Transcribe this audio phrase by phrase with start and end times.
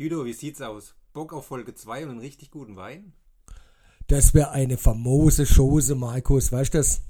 [0.00, 0.94] Dido, wie sieht's aus?
[1.12, 3.12] Bock auf Folge 2 und einen richtig guten Wein?
[4.06, 7.02] Das wäre eine famose Chose, Markus, weißt du das?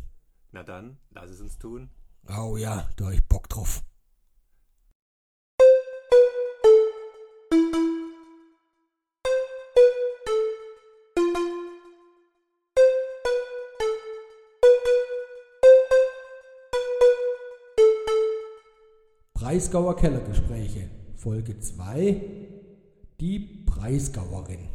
[0.50, 1.88] Na dann, lass es uns tun.
[2.28, 3.84] Oh ja, da hab ich Bock drauf.
[19.34, 22.49] Breisgauer Kellergespräche, Folge 2,
[23.20, 24.66] die Breisgauerin.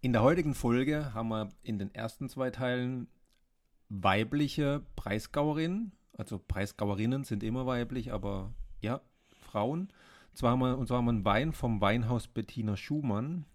[0.00, 3.06] In der heutigen Folge haben wir in den ersten zwei Teilen
[3.88, 5.92] weibliche Breisgauerinnen.
[6.18, 9.92] Also Breisgauerinnen sind immer weiblich, aber ja, Frauen.
[10.34, 13.46] Zwar haben wir, und zwar haben wir einen Wein vom Weinhaus Bettina Schumann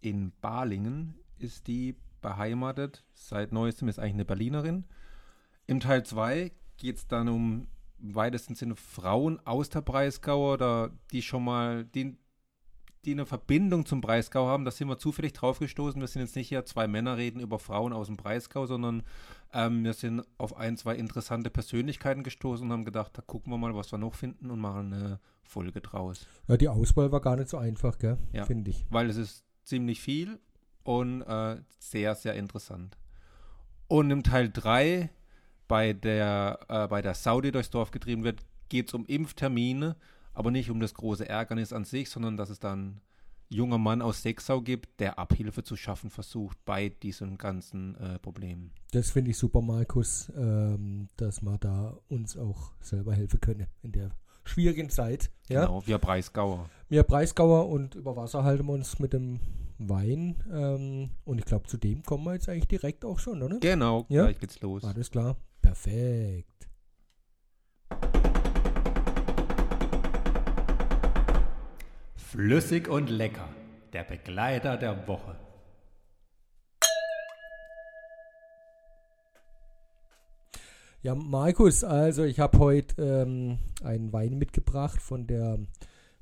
[0.00, 1.14] in Balingen.
[1.38, 3.04] Ist die beheimatet.
[3.12, 4.84] Seit neuestem ist eigentlich eine Berlinerin.
[5.68, 7.68] Im Teil 2 geht es dann um
[8.00, 12.16] im weitesten Sinne Frauen aus der Breisgau oder die schon mal, die,
[13.04, 14.64] die eine Verbindung zum Breisgau haben.
[14.64, 16.00] Da sind wir zufällig drauf gestoßen.
[16.00, 19.02] Wir sind jetzt nicht hier zwei Männer reden über Frauen aus dem Breisgau, sondern
[19.52, 23.58] ähm, wir sind auf ein, zwei interessante Persönlichkeiten gestoßen und haben gedacht, da gucken wir
[23.58, 26.26] mal, was wir noch finden und machen eine Folge draus.
[26.46, 28.18] Ja, die Auswahl war gar nicht so einfach, gell?
[28.32, 28.44] Ja.
[28.44, 28.84] Finde ich.
[28.88, 30.38] Weil es ist ziemlich viel
[30.84, 32.96] und äh, sehr, sehr interessant.
[33.88, 35.10] Und im Teil 3
[35.68, 39.96] bei der, äh, bei der Saudi durchs Dorf getrieben wird, geht es um Impftermine,
[40.34, 43.00] aber nicht um das große Ärgernis an sich, sondern dass es dann
[43.48, 48.72] junger Mann aus Sechsau gibt, der Abhilfe zu schaffen versucht bei diesen ganzen äh, Problemen.
[48.92, 53.92] Das finde ich super, Markus, ähm, dass wir da uns auch selber helfen können in
[53.92, 54.10] der
[54.44, 55.30] schwierigen Zeit.
[55.48, 55.66] Ja?
[55.66, 56.68] Genau, wir Breisgauer.
[56.88, 59.40] Wir Breisgauer und über Wasser halten wir uns mit dem
[59.78, 60.42] Wein.
[60.50, 63.58] Ähm, und ich glaube, zu dem kommen wir jetzt eigentlich direkt auch schon, oder?
[63.60, 64.24] Genau, Ja?
[64.24, 64.82] gleich geht's los.
[64.84, 65.36] Alles klar.
[65.60, 66.48] Perfekt.
[72.32, 73.46] Flüssig und lecker,
[73.92, 75.36] der Begleiter der Woche.
[81.02, 85.58] Ja, Markus, also ich habe heute ähm, einen Wein mitgebracht von der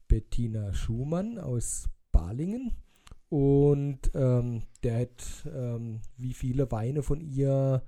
[0.09, 2.73] Bettina Schumann aus Balingen.
[3.29, 7.85] Und ähm, der hat ähm, wie viele Weine von ihr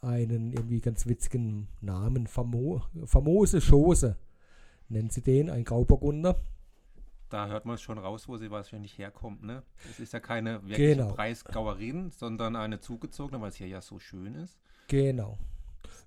[0.00, 2.28] einen irgendwie ganz witzigen Namen.
[2.28, 4.16] Famo famose Chose
[4.88, 6.36] nennt sie den, ein Grauburgunder.
[7.32, 9.62] Da hört man schon raus, wo sie wahrscheinlich herkommt, ne?
[9.88, 11.14] Es ist ja keine wirkliche Genau.
[11.14, 14.60] Breisgauerin, sondern eine zugezogene, weil es hier ja so schön ist.
[14.88, 15.38] Genau.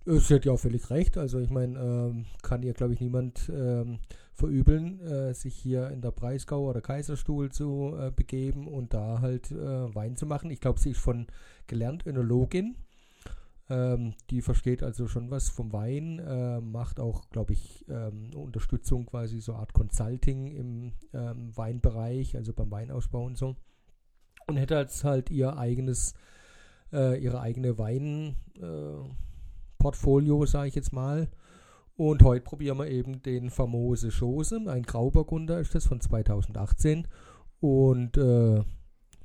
[0.05, 1.17] Sie hat ja auch völlig recht.
[1.17, 3.97] Also ich meine, ähm, kann ihr, glaube ich, niemand ähm,
[4.35, 9.49] verübeln, äh, sich hier in der Breisgau oder Kaiserstuhl zu äh, begeben und da halt
[9.49, 10.51] äh, Wein zu machen.
[10.51, 11.25] Ich glaube, sie ist von
[11.65, 12.75] gelernt Önologin.
[13.67, 19.07] Ähm, die versteht also schon was vom Wein, äh, macht auch, glaube ich, ähm, Unterstützung
[19.07, 23.55] quasi, so eine Art Consulting im ähm, Weinbereich, also beim Weinausbau und so.
[24.47, 26.13] Und hätte jetzt halt ihr eigenes,
[26.93, 31.27] äh, ihre eigene Wein, äh, sage ich jetzt mal.
[31.97, 37.07] Und heute probieren wir eben den famose Chose, ein Grauburgunder ist das von 2018.
[37.61, 38.63] Und äh,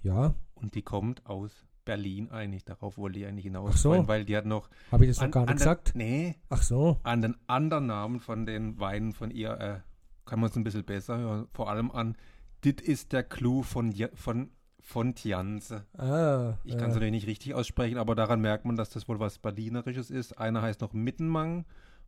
[0.03, 2.65] ja, Und die kommt aus Berlin eigentlich.
[2.65, 3.91] Darauf wollte ich eigentlich hinaus, Ach so.
[3.91, 5.93] wollen, weil die hat noch habe ich das noch an, gar an nicht den, gesagt?
[5.95, 9.81] Nee, Ach so, an den anderen Namen von den Weinen von ihr äh,
[10.27, 11.49] kann man es ein bisschen besser hören.
[11.53, 12.17] Vor allem an
[12.65, 15.87] Dit ist der Clou von, Ja- von, von Tianze.
[15.99, 19.09] ah, Ich kann es äh, natürlich nicht richtig aussprechen, aber daran merkt man, dass das
[19.09, 20.39] wohl was Berlinerisches ist.
[20.39, 21.65] Einer heißt noch Mittenmang,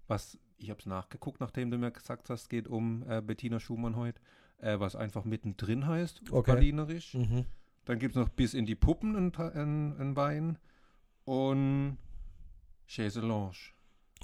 [0.09, 3.97] was, ich habe es nachgeguckt, nachdem du mir gesagt hast, geht um äh, Bettina Schumann
[3.97, 4.21] heute,
[4.59, 6.53] äh, was einfach mittendrin heißt, Okay.
[6.53, 7.15] Berlinerisch.
[7.15, 7.47] mhm.
[7.85, 10.59] Dann gibt es noch bis in die Puppen ein, Wein
[11.25, 11.99] und
[12.87, 13.57] Chaiselange.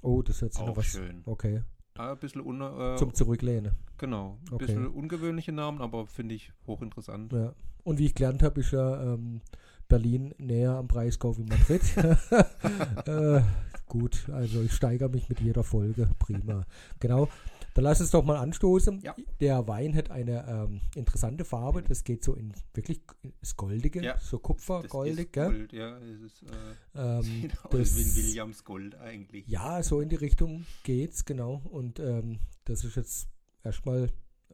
[0.03, 0.87] Oh, das hört sich noch Auch was.
[0.87, 1.23] schön.
[1.27, 1.63] Okay,
[1.97, 3.73] Ah, ein bisschen, un, äh, zum Zurücklehnen.
[3.97, 4.67] genau, ein Okay.
[4.67, 7.33] bisschen ungewöhnliche Namen, aber finde ich hochinteressant.
[7.33, 7.53] Ja.
[7.83, 9.41] Und wie ich gelernt habe, ist ja ähm,
[9.89, 11.83] Berlin näher am Breisgau wie Madrid.
[13.07, 13.41] äh,
[13.87, 16.09] gut, also ich steigere mich mit jeder Folge.
[16.21, 16.65] Prima.
[17.01, 17.29] Genau.
[17.75, 19.01] Dann lass uns doch mal anstoßen.
[19.03, 19.15] Ja.
[19.41, 21.83] Der Wein hat eine ähm, interessante Farbe.
[21.83, 24.19] Das geht so in wirklich ins Goldige, Ja.
[24.19, 25.47] so Das Kupfergoldig, gell?
[25.51, 29.47] Gold, ja, es ist, äh, Ähm, das- Williams Gold eigentlich.
[29.47, 31.63] ja, so in die Richtung geht's, genau.
[31.71, 33.29] Und ähm, das ist jetzt
[33.63, 34.09] erstmal,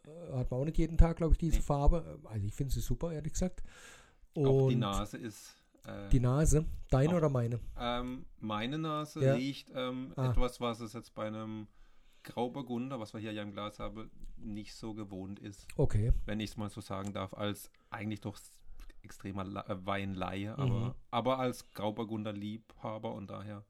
[0.04, 1.62] äh, hat man auch nicht jeden Tag, glaube ich, diese Nee.
[1.62, 2.18] Farbe.
[2.24, 3.62] Also ich finde sie super, ehrlich gesagt.
[4.34, 5.54] Und Auch die Nase ist.
[5.86, 7.60] Äh, Die Nase, deine Auch- oder meine?
[7.78, 9.34] ähm, meine Nase Ja.
[9.34, 10.30] riecht ähm, Ah.
[10.30, 11.68] etwas, was es jetzt bei einem
[12.24, 16.12] Grauburgunder, was wir hier ja im Glas haben, nicht so gewohnt ist, Okay.
[16.26, 18.38] wenn ich es mal so sagen darf, als eigentlich doch
[19.02, 20.58] extremer La äh, Weinlaie, Mhm.
[20.62, 23.64] aber, aber als Grauburgunder Liebhaber und daher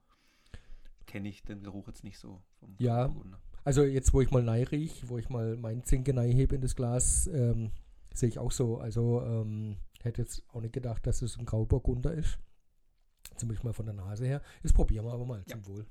[1.06, 3.06] kenne ich den Geruch jetzt nicht so vom Ja.
[3.06, 3.40] Grauburgunder.
[3.64, 6.60] Also jetzt, wo ich mal neu riech, wo ich mal meinen Zinke neu hebe in
[6.60, 7.70] das Glas, ähm,
[8.12, 8.78] sehe ich auch so.
[8.78, 12.38] Also ähm, hätte jetzt auch nicht gedacht, dass es ein Grauburgunder ist.
[13.36, 14.42] Zumindest mal von der Nase her.
[14.62, 15.56] Das probieren wir aber mal Ja.
[15.56, 15.86] zum Wohl.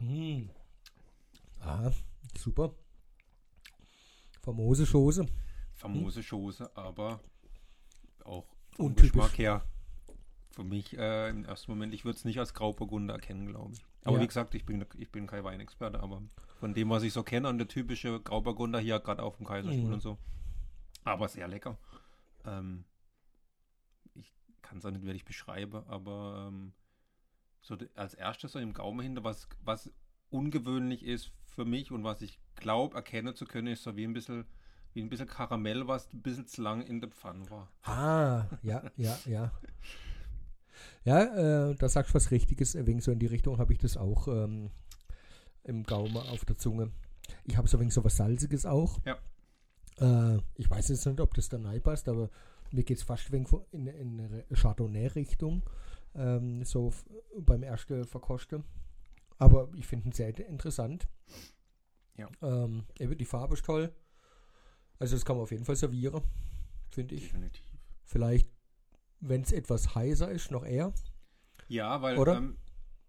[0.00, 0.48] Mm.
[1.60, 1.90] Ah,
[2.36, 2.74] super.
[4.42, 5.26] Famose Schoße.
[5.74, 7.20] Famose Schoße, aber
[8.24, 8.94] auch vom.
[8.94, 9.64] Geschmack her.
[10.50, 13.84] Für mich äh, im ersten Moment, ich würde es nicht als Grauburgunder erkennen, glaube ich.
[14.02, 14.22] Aber Ja.
[14.22, 16.22] wie gesagt, ich bin, ich bin kein Weinexperte, aber
[16.58, 19.84] von dem, was ich so kenne, und der typische Grauburgunder hier gerade auf dem Kaiserstuhl
[19.86, 19.92] Mhm.
[19.94, 20.18] und so.
[21.04, 21.78] Aber sehr lecker.
[22.44, 22.84] Ähm,
[24.14, 24.32] ich
[24.62, 26.72] kann es auch nicht wirklich beschreiben, aber ähm,
[27.60, 29.90] so als erstes so im Gaumen hinter, was, was
[30.30, 34.12] ungewöhnlich ist für mich und was ich glaube erkennen zu können, ist so wie ein
[34.12, 34.44] bisschen,
[34.94, 37.68] wie ein bisschen Karamell, was ein bisschen zu lang in der Pfanne war.
[37.82, 39.52] Ah, ja, ja, ja.
[41.04, 42.76] Ja, äh, da sagst du was Richtiges.
[42.76, 44.70] Ein wenig so in die Richtung habe ich das auch ähm,
[45.64, 46.90] im Gaumen auf der Zunge.
[47.44, 48.98] Ich habe so ein wenig so was Salziges auch.
[49.04, 49.18] Ja.
[50.00, 52.30] Äh, ich weiß jetzt nicht, ob das da passt, aber
[52.70, 55.62] mir geht es fast ein wenig in eine Chardonnay-Richtung.
[56.14, 56.92] Ähm, so
[57.38, 58.64] beim ersten Verkosten.
[59.38, 61.06] Aber ich finde ihn sehr interessant.
[62.16, 62.28] Ja.
[62.42, 63.94] Ähm, die Farbe ist toll.
[64.98, 66.22] Also das kann man auf jeden Fall servieren,
[66.90, 67.22] finde ich.
[67.22, 67.64] Definitiv.
[68.04, 68.48] Vielleicht,
[69.20, 70.92] wenn es etwas heißer ist, noch eher.
[71.68, 72.36] Ja, weil Oder?
[72.36, 72.58] Ähm,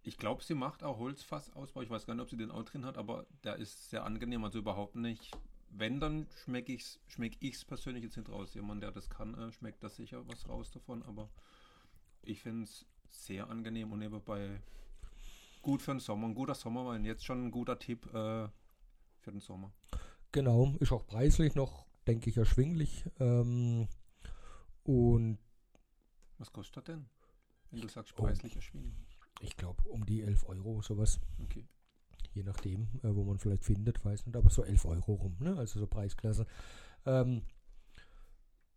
[0.04, 1.81] ich glaube, sie macht auch Holzfassausbau.
[1.81, 4.44] Ich weiß gar nicht, ob sie den auch drin hat, aber der ist sehr angenehm,
[4.44, 5.31] also überhaupt nicht.
[5.69, 8.54] Wenn, dann schmecke ich es schmeck ich's persönlich jetzt nicht raus.
[8.54, 11.30] Jemand, der das kann, äh, schmeckt da sicher was raus davon, aber
[12.24, 14.62] ich finde es sehr angenehm und nebenbei
[15.62, 16.28] gut für den Sommer.
[16.28, 17.06] Ein guter Sommerwein.
[17.06, 18.48] Jetzt schon ein guter Tipp äh,
[19.19, 19.72] für den Sommer.
[20.31, 23.06] Genau, ist auch preislich noch, denke ich, erschwinglich.
[23.19, 23.88] Ähm,
[24.84, 25.38] und
[26.38, 27.06] Was kostet denn?
[27.69, 28.24] Wenn du sagst, Oh.
[28.24, 28.94] preislich erschwinglich.
[29.42, 31.19] ich glaube, um die 11 Euro, sowas.
[31.44, 31.66] Okay.
[32.34, 35.57] Je nachdem, äh, wo man vielleicht findet, weiß nicht, aber so 11 Euro rum, ne?
[35.57, 36.46] also so Preisklasse.
[37.06, 37.42] Ähm,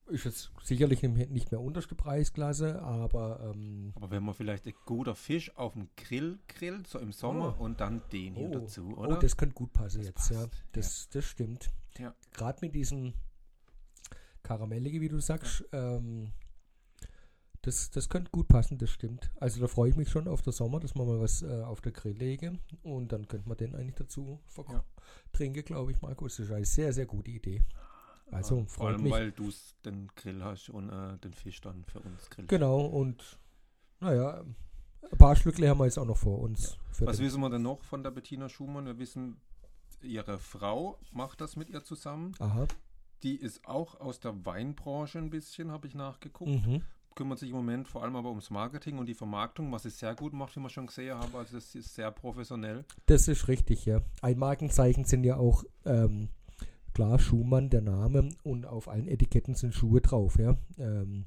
[0.06, 5.14] ist jetzt sicherlich nicht mehr unterste Preisklasse, aber ähm, Aber wenn man vielleicht ein guter
[5.14, 7.64] Fisch auf dem Grill grillt, so im Sommer, Oh.
[7.64, 8.52] und dann den hier Oh.
[8.60, 9.18] dazu, oh, oder?
[9.18, 10.40] das könnte gut passen Das jetzt, ja.
[10.46, 11.70] passt, Das, das stimmt.
[11.98, 12.14] Ja.
[12.32, 13.14] Gerade mit diesem
[14.42, 16.32] Karamellige, wie du sagst, ähm,
[17.62, 19.30] das, das könnte gut passen, das stimmt.
[19.40, 21.80] Also da freue ich mich schon auf den Sommer, dass man mal was äh, auf
[21.80, 24.84] der Grill lege und dann könnte man den eigentlich dazu Ja.
[25.32, 26.36] trinken, glaube ich, Markus.
[26.36, 27.62] Das ist eine sehr, sehr gute Idee.
[28.30, 29.12] Also Ja, vor allem, mich.
[29.12, 29.50] weil du
[29.84, 32.48] den Grill hast und äh, den Fisch dann für uns grillst.
[32.48, 33.38] Genau, und
[34.00, 34.42] naja,
[35.10, 36.76] ein paar Schlückle haben wir jetzt auch noch vor uns.
[36.90, 38.86] Für Was wissen wir denn noch von der Bettina Schumann?
[38.86, 39.36] Wir wissen,
[40.02, 42.32] ihre Frau macht das mit ihr zusammen.
[42.38, 42.66] Aha.
[43.22, 46.50] Die ist auch aus der Weinbranche ein bisschen, habe ich nachgeguckt.
[46.50, 46.82] Mhm.
[47.14, 50.14] Kümmert sich im Moment vor allem aber ums Marketing und die Vermarktung, was sie sehr
[50.16, 51.34] gut macht, wie wir schon gesehen haben.
[51.34, 52.84] Also das ist sehr professionell.
[53.06, 54.02] Das ist richtig, ja.
[54.20, 56.28] Ein Markenzeichen sind ja auch, ähm,
[56.94, 60.56] klar, Schumann, der Name, und auf allen Etiketten sind Schuhe drauf, ja.
[60.78, 61.26] Ähm,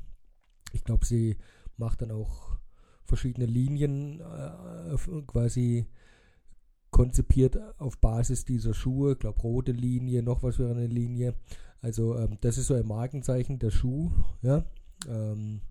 [0.73, 1.37] ich glaube, sie
[1.77, 2.57] macht dann auch
[3.03, 5.87] verschiedene Linien äh, quasi
[6.89, 9.13] konzipiert auf Basis dieser Schuhe.
[9.13, 11.35] Ich glaube, rote Linie, noch was für eine Linie.
[11.81, 14.11] Also, ähm, das ist so ein Markenzeichen, der Schuh,
[14.41, 14.65] ja.
[15.07, 15.61] Ähm,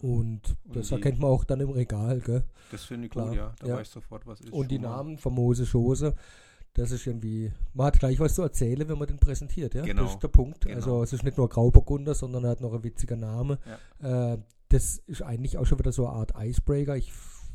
[0.00, 2.44] und Und das die- erkennt man auch dann im Regal, gell?
[2.70, 3.54] Das finde ich Klar, gut, ja.
[3.58, 3.76] Da ja.
[3.76, 4.52] weiß ich sofort, was ist.
[4.52, 4.90] Und die Schumann.
[4.90, 6.14] Namen, famose Schoße,
[6.74, 9.82] das ist irgendwie, man hat gleich was zu erzählen, wenn man den präsentiert, ja?
[9.84, 10.60] Genau, Das ist der Punkt.
[10.64, 10.76] genau.
[10.76, 13.58] Also es ist nicht nur Grauburgunder, sondern er hat noch ein witziger Name.
[14.00, 16.96] Äh, das ist eigentlich auch schon wieder so eine Art Icebreaker.
[16.96, 17.10] Ich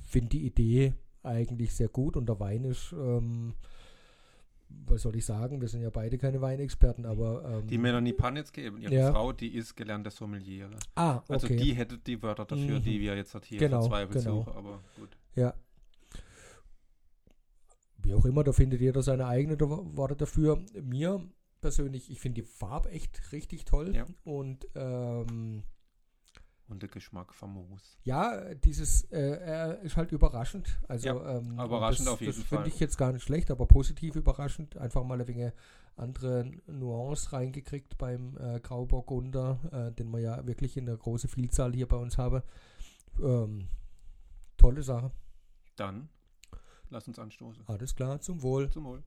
[0.05, 3.53] finde die Idee eigentlich sehr gut und der Wein ist, ähm,
[4.87, 8.51] was soll ich sagen, wir sind ja beide keine Weinexperten, aber ähm, Die Melanie Panitz
[8.57, 9.11] eben, ihre Ja.
[9.11, 10.71] Frau, die ist gelernte Sommeliere.
[10.95, 11.33] Ah, okay.
[11.33, 12.83] Also die hätte die Wörter dafür, Mhm.
[12.83, 14.37] die wir jetzt halt hier Genau, verzweifelt genau.
[14.43, 15.15] suchen, aber gut.
[15.35, 15.53] Ja.
[18.03, 20.63] Wie auch immer, da findet jeder seine eigenen da- Worte dafür.
[20.81, 21.21] Mir
[21.61, 23.95] persönlich, ich finde die Farbe echt richtig toll.
[23.95, 24.05] Ja.
[24.25, 25.63] Und ähm,
[26.67, 27.97] Und der Geschmack famos.
[28.03, 30.79] ja, dieses äh, ist halt überraschend.
[30.87, 32.57] Also Ja, ähm, überraschend das, auf jeden das Fall.
[32.59, 34.75] finde ich jetzt gar nicht schlecht, aber positiv überraschend.
[34.77, 35.53] Einfach mal ein wenig
[35.95, 41.73] andere Nuance reingekriegt beim äh, Grauburgunder, äh, den wir ja wirklich in der großen Vielzahl
[41.73, 42.41] hier bei uns haben.
[43.21, 43.67] Ähm,
[44.57, 45.11] tolle Sache.
[45.75, 46.09] Dann
[46.93, 47.63] lass uns anstoßen.
[47.67, 48.69] Alles klar, zum Wohl.
[48.69, 49.03] Zum Wohl.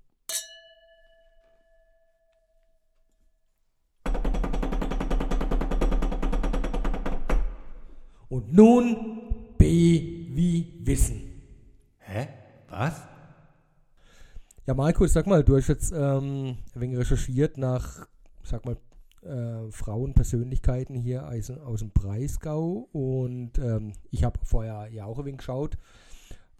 [8.29, 11.43] Und nun B wie Wissen.
[11.99, 12.29] Hä?
[12.69, 13.03] Was?
[14.67, 18.09] Ja, Markus, sag mal, du hast jetzt ähm, ein wenig recherchiert nach,
[18.43, 18.77] sag mal,
[19.23, 25.25] äh, Frauenpersönlichkeiten hier aus, aus dem Breisgau und ähm, ich habe vorher ja auch ein
[25.25, 25.79] wenig geschaut.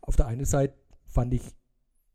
[0.01, 0.75] auf der einen Seite
[1.07, 1.43] fand ich,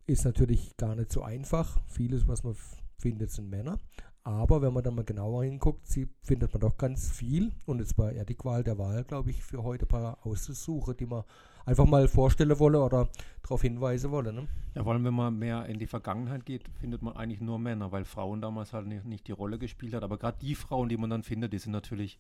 [0.06, 1.80] ist natürlich gar nicht so einfach.
[1.88, 2.56] Vieles, was man
[2.98, 3.80] findet, sind Männer.
[4.24, 7.52] Aber wenn man dann mal genauer hinguckt, sie, findet man doch ganz viel.
[7.66, 10.96] Und es war eher die Qual der Wahl, glaube ich, für heute ein paar auszusuchen,
[10.96, 11.24] die man
[11.66, 13.10] einfach mal vorstellen wolle oder
[13.42, 14.32] darauf hinweisen wolle.
[14.32, 14.48] Ne?
[14.76, 17.92] Ja, vor allem, wenn man mehr in die Vergangenheit geht, findet man eigentlich nur Männer,
[17.92, 20.04] weil Frauen damals halt nicht, nicht die Rolle gespielt hat.
[20.04, 22.20] Aber gerade die Frauen, die man dann findet, die sind natürlich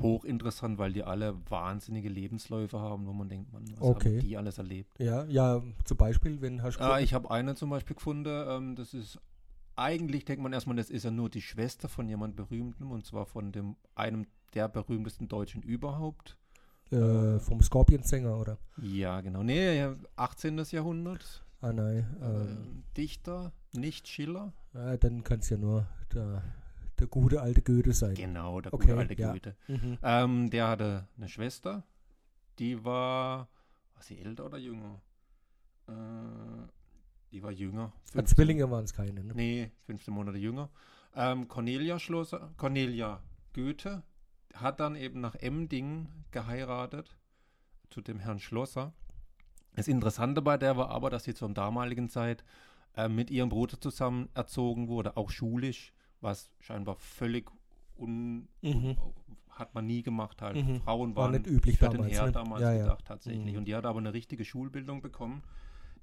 [0.00, 4.16] hochinteressant, weil die alle wahnsinnige Lebensläufe haben, wo man denkt, man, was Okay.
[4.16, 4.98] haben die alles erlebt?
[4.98, 8.76] Ja, ja, zum Beispiel, wenn hast du Ah, ich habe eine zum Beispiel gefunden, ähm,
[8.76, 9.18] das ist,
[9.76, 13.26] eigentlich denkt man erstmal, das ist ja nur die Schwester von jemand Berühmtem, und zwar
[13.26, 16.36] von dem einem der berühmtesten Deutschen überhaupt.
[16.90, 18.58] äh, vom Scorpion-Sänger, oder?
[18.82, 19.42] Ja, genau.
[19.42, 20.58] Nee, ja, 18.
[20.70, 21.42] Jahrhundert.
[21.62, 22.06] Ah, nein.
[22.20, 24.52] Ähm, Ähm, Dichter, nicht Schiller.
[24.74, 26.42] ja, dann kann es ja nur der,
[27.02, 28.14] der gute alte Goethe sein.
[28.14, 29.32] Genau, der Okay, gute alte ja.
[29.32, 29.56] Goethe.
[29.66, 29.98] Mhm.
[30.02, 31.84] Ähm, der hatte eine Schwester,
[32.58, 33.48] die war,
[33.94, 35.02] war sie älter oder jünger?
[35.88, 35.92] Äh,
[37.32, 37.92] die war jünger.
[37.94, 39.24] Ah, 15 Zwillinge waren es keine.
[39.24, 39.34] Ne?
[39.34, 40.70] Nee, 15 Monate jünger.
[41.14, 43.20] Ähm, Cornelia Schlosser, Cornelia
[43.52, 44.02] Goethe
[44.54, 47.16] hat dann eben nach Emding geheiratet
[47.90, 48.92] zu dem Herrn Schlosser.
[49.74, 52.44] Das Interessante bei der war aber, dass sie zur damaligen Zeit
[52.94, 57.50] äh, mit ihrem Bruder zusammen erzogen wurde, auch schulisch, was scheinbar völlig
[57.96, 58.96] un Mhm.
[59.50, 60.56] hat man nie gemacht halt.
[60.56, 60.80] Mhm.
[60.80, 62.32] Frauen War waren nicht üblich für damals, den Herr ne?
[62.32, 62.82] damals Ja, ja.
[62.84, 63.52] gedacht tatsächlich.
[63.52, 63.58] Mhm.
[63.58, 65.42] Und die hat aber eine richtige Schulbildung bekommen.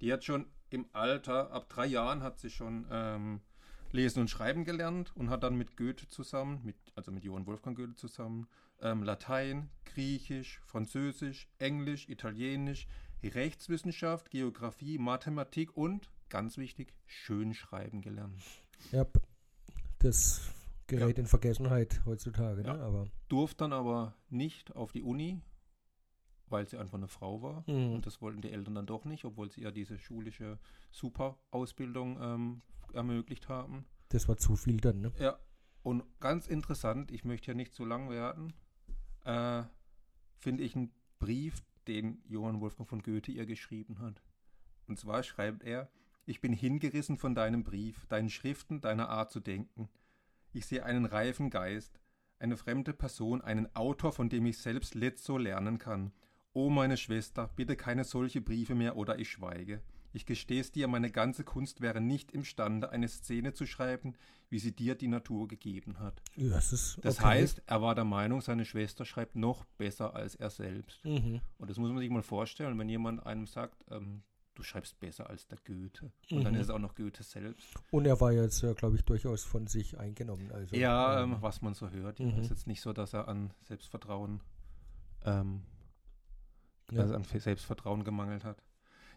[0.02, 3.42] Die hat schon im Alter, ab drei Jahren hat sie schon ähm,
[3.92, 7.76] Lesen und Schreiben gelernt und hat dann mit Goethe zusammen, mit, also mit Johann Wolfgang
[7.76, 8.48] Goethe zusammen,
[8.82, 12.88] ähm, Latein, Griechisch, Französisch, Englisch, Italienisch,
[13.24, 18.42] Rechtswissenschaft, Geografie, Mathematik und, ganz wichtig, Schönschreiben gelernt.
[18.92, 19.06] Ja,
[20.00, 20.42] das
[20.88, 22.64] gerät in Vergessenheit heutzutage.
[22.64, 22.74] Ja.
[22.74, 22.84] Ne?
[22.84, 25.42] Aber Durfte dann aber nicht auf die Uni,
[26.48, 27.64] weil sie einfach eine Frau war.
[27.68, 27.94] Mhm.
[27.94, 30.60] Und das wollten die Eltern dann doch nicht, obwohl sie ja diese schulische
[30.92, 32.62] Super-Ausbildung ähm,
[32.94, 33.86] ermöglicht haben.
[34.10, 35.02] das war zu viel dann.
[35.02, 35.12] Ne?
[35.20, 35.38] Ja,
[35.84, 38.54] und ganz interessant, ich möchte ja nicht zu lang werden,
[39.26, 39.64] äh,
[40.38, 44.22] finde ich einen Brief, den Johann Wolfgang von Goethe ihr geschrieben hat.
[44.88, 45.90] Und zwar schreibt er,
[46.30, 49.90] ich bin hingerissen von deinem Brief, deinen Schriften, deiner Art zu denken.
[50.54, 52.00] Ich sehe einen reifen Geist,
[52.38, 56.12] eine fremde Person, einen Autor, von dem ich selbst letzo lernen kann.
[56.54, 59.82] O meine Schwester, bitte keine solche Briefe mehr oder ich schweige.
[60.12, 64.16] Ich gestehe es dir, meine ganze Kunst wäre nicht imstande, eine Szene zu schreiben,
[64.50, 66.22] wie sie dir die Natur gegeben hat.
[66.36, 67.28] Das ist Das okay.
[67.28, 71.04] heißt, er war der Meinung, seine Schwester schreibt noch besser als er selbst.
[71.06, 71.42] Mhm.
[71.58, 74.24] Und das muss man sich mal vorstellen, wenn jemand einem sagt, ähm,
[74.60, 76.12] du schreibst besser als der Goethe.
[76.32, 76.60] Und dann Mhm.
[76.60, 77.74] ist es auch noch Goethe selbst.
[77.92, 80.52] Und er war jetzt, ja, glaube ich, durchaus von sich eingenommen.
[80.52, 82.20] Also, Ja, ähm, ähm, was man so hört.
[82.20, 82.40] Ja, Mhm.
[82.40, 84.42] ist jetzt nicht so, dass er an Selbstvertrauen,
[85.24, 85.62] ähm,
[86.92, 87.02] ja.
[87.02, 88.62] also an Selbstvertrauen gemangelt hat.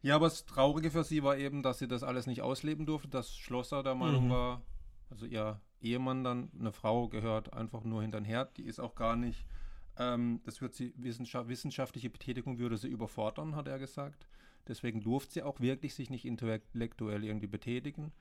[0.03, 3.09] Ja, aber das Traurige für sie war eben, dass sie das alles nicht ausleben durfte,
[3.09, 4.31] dass Schlosser der Meinung Mhm.
[4.31, 4.63] war,
[5.11, 8.95] also ihr Ehemann dann, eine Frau gehört einfach nur hinter den Herd, die ist auch
[8.95, 9.45] gar nicht,
[9.97, 14.27] ähm, das wird sie, Wissenschaft, wissenschaftliche Betätigung würde sie überfordern, hat er gesagt.
[14.69, 18.13] Deswegen durfte sie auch wirklich sich nicht intellektuell irgendwie betätigen.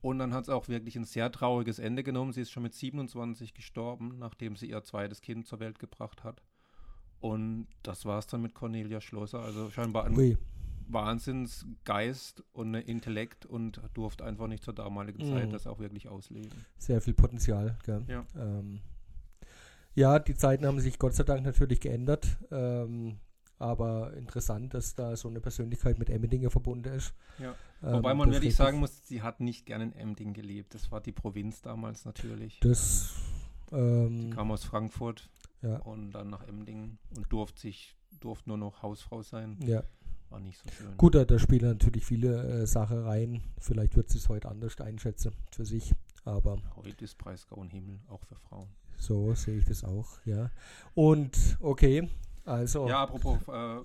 [0.00, 2.32] Und dann hat es auch wirklich ein sehr trauriges Ende genommen.
[2.32, 6.42] Sie ist schon mit 27 gestorben, nachdem sie ihr zweites Kind zur Welt gebracht hat.
[7.20, 9.40] Und das war es dann mit Cornelia Schlosser.
[9.40, 10.36] Also scheinbar ein Ui.
[10.88, 15.32] Wahnsinnsgeist und ein Intellekt und durfte einfach nicht zur damaligen Mhm.
[15.32, 16.50] Zeit das auch wirklich ausleben.
[16.76, 17.78] Sehr viel Potenzial.
[17.84, 18.04] Gell?
[18.08, 18.26] Ja.
[18.36, 18.80] Ähm,
[19.94, 22.36] ja, die Zeiten haben sich Gott sei Dank natürlich geändert.
[22.50, 23.18] Ähm,
[23.58, 27.14] aber interessant, dass da so eine Persönlichkeit mit Emmendingen verbunden ist.
[27.38, 27.54] Ja.
[27.82, 30.74] Ähm, Wobei man wirklich sagen muss, sie hat nicht gerne in Emding gelebt.
[30.74, 32.58] Das war die Provinz damals natürlich.
[32.60, 33.14] Das,
[33.72, 35.28] ähm, kam aus Frankfurt
[35.62, 39.58] ja, und dann nach Emding und durfte sich durfte nur noch Hausfrau sein.
[39.64, 39.82] ja.
[40.30, 40.96] War nicht so schön.
[40.96, 43.42] Gut, da, da spielen natürlich viele äh, Sachen rein.
[43.58, 45.92] Vielleicht wird sie es heute anders einschätzen für sich.
[46.24, 48.68] Aber Heute ist Breisgau ein Himmel, auch für Frauen.
[48.96, 50.50] so sehe ich das auch, ja.
[50.94, 52.08] Und okay,
[52.44, 53.80] also Ja, apropos äh,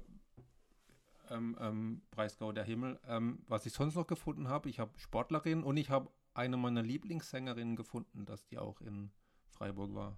[1.33, 2.99] ähm, ähm, Breisgau der Himmel.
[3.07, 6.81] Ähm, was ich sonst noch gefunden habe, ich habe Sportlerinnen und ich habe eine meiner
[6.81, 9.11] Lieblingssängerinnen gefunden, dass die auch in
[9.49, 10.17] Freiburg war.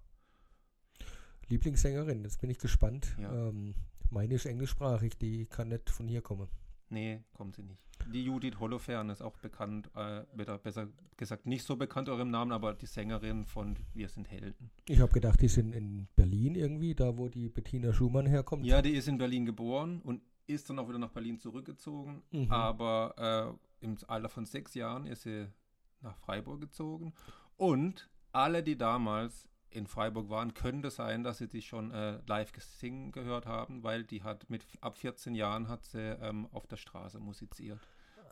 [1.48, 3.16] Lieblingssängerin, jetzt bin ich gespannt.
[3.20, 3.50] Ja.
[3.50, 3.76] Ähm,
[4.10, 6.48] meine ist englischsprachig, die kann nicht von hier kommen.
[6.92, 7.82] Nee, kommt sie nicht.
[8.12, 12.74] Die Judith Holofernes ist auch bekannt, äh, besser gesagt nicht so bekannt eurem Namen, aber
[12.74, 14.72] die Sängerin von Wir sind Helden.
[14.90, 18.66] Ich habe gedacht, die sind in Berlin irgendwie, da wo die Bettina Schumann herkommt.
[18.66, 22.24] Ja, die ist in Berlin geboren und ist dann auch wieder nach Berlin zurückgezogen.
[22.32, 22.52] Mhm.
[22.52, 25.48] Aber äh, im Alter von sechs Jahren ist sie
[26.02, 27.14] nach Freiburg gezogen.
[27.56, 32.52] Und alle, die damals in Freiburg waren, könnte sein, dass sie die schon äh, live
[32.60, 36.78] singen gehört haben, weil die hat mit ab 14 Jahren hat sie ähm, auf der
[36.78, 37.80] Straße musiziert.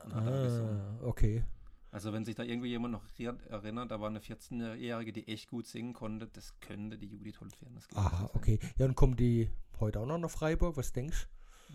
[0.06, 0.80] und hat da gesungen.
[0.80, 1.44] Ah, okay.
[1.92, 5.50] Also wenn sich da irgendwie jemand noch ri- erinnert, da war eine 14-Jährige, die echt
[5.50, 8.30] gut singen konnte, das könnte die Judith gewesen Aha, sein.
[8.36, 8.60] okay.
[8.78, 10.78] Ja, und kommen die heute auch noch nach Freiburg?
[10.78, 11.28] Was denkst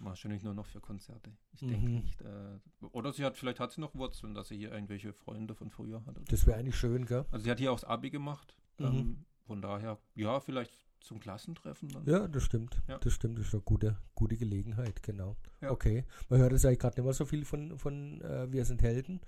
[0.02, 1.30] Wahrscheinlich nur noch für Konzerte.
[1.52, 1.68] Ich Mhm.
[1.68, 2.21] denke nicht.
[2.23, 2.59] Äh,
[2.92, 6.04] oder sie hat, vielleicht hat sie noch Wurzeln, dass sie hier irgendwelche Freunde von früher
[6.04, 6.16] hat.
[6.16, 6.21] du?
[6.25, 7.25] Das wäre eigentlich schön, gell?
[7.30, 8.56] Also sie hat hier auch das Abi gemacht.
[8.78, 8.87] Mhm.
[8.87, 11.88] Ähm, von daher, ja, vielleicht zum Klassentreffen.
[11.90, 12.06] Dann.
[12.06, 12.80] Ja, das stimmt.
[12.88, 12.98] Ja.
[12.98, 13.38] Das stimmt.
[13.38, 15.36] Das ist eine gute, gute Gelegenheit, genau.
[15.60, 15.70] Ja.
[15.70, 16.04] Okay.
[16.28, 19.20] Man hört es eigentlich gerade nicht mehr so viel von, von äh, Wir sind Helden.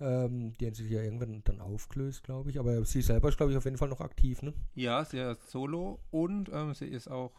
[0.00, 2.58] Ähm, die haben sich ja irgendwann dann aufgelöst, glaube ich.
[2.58, 4.52] Aber sie selber ist, glaube ich, auf jeden Fall noch aktiv, ne?
[4.74, 7.32] Ja, sie ist solo und ähm, sie ist auch,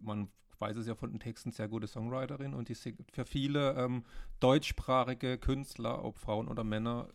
[0.00, 3.74] man weiß es ja von den Texten, sehr gute Songwriterin und die singt für viele
[3.74, 4.04] ähm,
[4.40, 7.08] deutschsprachige Künstler, ob Frauen oder Männer,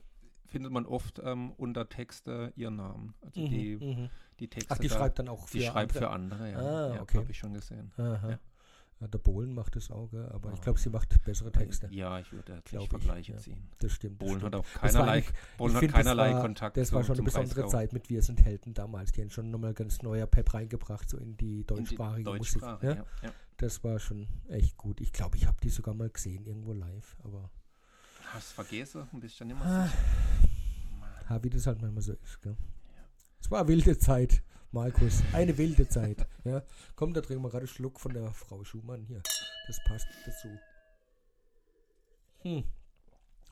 [0.47, 3.13] findet man oft ähm, unter Texte ihren Namen.
[3.21, 4.09] Also Mhm, die, mhm.
[4.39, 4.73] die Texte.
[4.73, 5.99] Ach, die da, schreibt dann auch für die schreibt andere.
[5.99, 6.57] für andere, ja.
[6.59, 7.17] Ah, ja okay.
[7.19, 7.91] Habe ich schon gesehen.
[7.97, 8.29] Aha.
[8.31, 8.39] Ja.
[9.01, 10.25] Ja, der Bohlen macht das auch, gell?
[10.31, 10.63] aber ich Ah.
[10.63, 11.89] glaube, sie macht bessere Texte.
[11.91, 13.37] Ja, ich würde jetzt Glaub nicht ich, Vergleiche ja.
[13.39, 13.67] ziehen.
[13.79, 14.21] Das stimmt.
[14.21, 15.23] das Bohlen hat auch keinerlei,
[15.57, 17.67] Bohlen ich hat keinerlei das war, Kontakt Das war schon eine besondere Breisgau.
[17.77, 19.11] Zeit mit Wir sind Helden damals.
[19.11, 22.61] Die haben schon nochmal ganz neuer Pep reingebracht, so in die In die deutschsprachige Musik.
[22.61, 22.93] Deutschsprache, Ja?
[22.93, 23.05] ja.
[23.23, 23.31] Ja.
[23.57, 25.01] Das war schon echt gut.
[25.01, 27.17] Ich glaube, ich habe die sogar mal gesehen, irgendwo live.
[27.25, 27.49] Aber
[28.33, 29.07] Hast vergessen?
[29.13, 29.85] Ein bisschen immer Ah.
[29.87, 29.97] sicher.
[31.29, 32.41] Ha, wie das halt manchmal so ist.
[32.41, 32.55] Gell?
[33.39, 34.41] Es war eine wilde Zeit,
[34.71, 35.21] Markus.
[35.33, 36.27] Eine wilde Zeit.
[36.43, 36.63] Ja?
[36.95, 39.21] Komm, da trinken wir gerade einen Schluck von der Frau Schumann hier.
[39.67, 40.47] Das passt dazu.
[42.41, 42.63] Hm.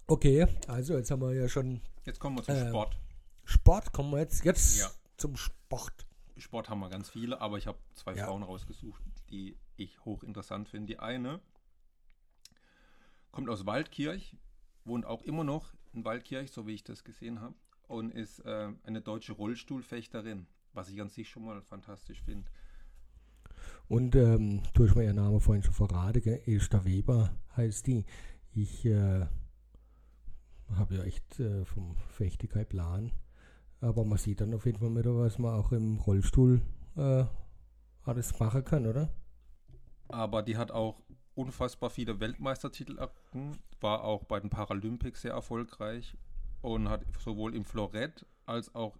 [0.07, 2.97] Okay, also jetzt haben wir ja schon Jetzt kommen wir zum Ähm, Sport.
[3.45, 3.93] Sport.
[3.93, 4.91] Kommen wir jetzt, jetzt Ja.
[5.17, 6.05] zum Sport.
[6.37, 8.25] Sport haben wir ganz viele, aber ich habe zwei Ja.
[8.25, 10.87] Frauen rausgesucht, die ich hochinteressant finde.
[10.87, 11.39] Die eine
[13.31, 14.35] kommt aus Waldkirch,
[14.83, 17.55] wohnt auch immer noch in Waldkirch, so wie ich das gesehen habe,
[17.87, 22.49] und ist äh, eine deutsche Rollstuhlfechterin, was ich an sich schon mal fantastisch finde.
[23.87, 26.41] Und ähm, du hast mir ihren Namen vorhin schon verraten, gell?
[26.45, 28.05] Esther Weber heißt die.
[28.51, 29.25] Ich äh,
[30.75, 33.11] habe ja echt äh, vom Fechte kein Plan.
[33.81, 36.61] Aber man sieht dann auf jeden Fall wieder, was man auch im Rollstuhl
[36.95, 37.25] äh,
[38.03, 39.13] alles machen kann, oder?
[40.07, 41.01] Aber die hat auch
[41.35, 42.97] unfassbar viele Weltmeistertitel
[43.81, 46.15] war auch bei den Paralympics sehr erfolgreich
[46.63, 48.97] und hat sowohl im Florett als auch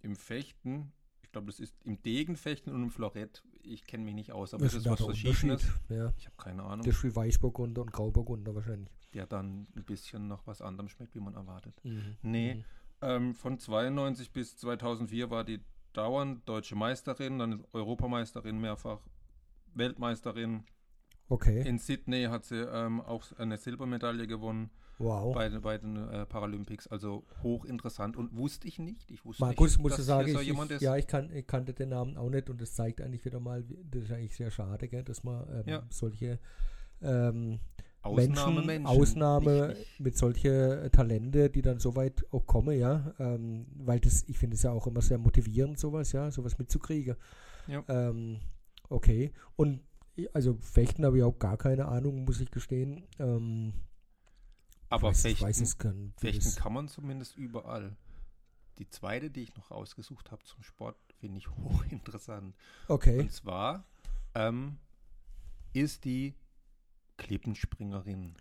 [0.00, 4.32] im Fechten, ich glaube, das ist im Degenfechten und im Florett, ich kenne mich nicht
[4.32, 5.66] aus, aber das ist da was Verschiedenes.
[5.88, 8.92] Ja, Ich habe keine Ahnung, das ist wie Weißburgunder und Grauburgunder wahrscheinlich.
[9.12, 11.74] der dann ein bisschen noch was anderem schmeckt, wie man erwartet.
[11.84, 12.16] Mhm.
[12.22, 12.54] Nee.
[12.54, 12.64] Mhm.
[13.00, 15.60] Ähm, von 92 bis 2004 war die
[15.92, 19.00] dauernd deutsche Meisterin, dann Europameisterin mehrfach,
[19.74, 20.64] Weltmeisterin.
[21.28, 25.34] Okay, In Sydney hat sie ähm, auch eine Silbermedaille gewonnen wow.
[25.34, 26.86] bei, bei den äh, Paralympics.
[26.88, 29.10] Also hochinteressant und wusste ich nicht.
[29.10, 30.82] Ich wusste Markus, nicht, muss dass ich sagen, hier so ich, jemand ich, ist.
[30.82, 33.64] ja, ich, kann, ich kannte den Namen auch nicht und das zeigt eigentlich wieder mal,
[33.90, 35.82] das ist eigentlich sehr schade, gell, dass man ähm, Ja.
[35.88, 36.38] solche
[37.00, 37.58] ähm,
[38.02, 38.86] Ausnahme Menschen, Menschen.
[38.86, 44.24] Ausnahme Nicht- mit solche Talente, die dann so weit auch kommen, ja, ähm, weil das,
[44.28, 47.16] ich finde es ja auch immer sehr motivierend, sowas, ja, sowas mitzukriegen.
[47.66, 47.82] Ja.
[47.88, 48.40] Ähm,
[48.90, 49.93] okay, und ich-
[50.32, 53.04] also Fechten habe ich auch gar keine Ahnung, muss ich gestehen.
[53.18, 53.72] Ähm,
[54.88, 57.96] Aber ich weiß, Fechten, ich kann, Fechten kann man zumindest überall.
[58.78, 62.54] Die zweite, die ich noch ausgesucht habe zum Sport, finde ich hochinteressant.
[62.88, 63.84] Okay, Und zwar
[64.34, 64.78] ähm,
[65.72, 66.34] ist die
[67.16, 68.34] Klippenspringerin.